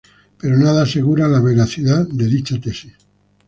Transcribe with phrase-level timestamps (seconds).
[0.39, 2.93] Pero nada asegura la veracidad de dicha tesis.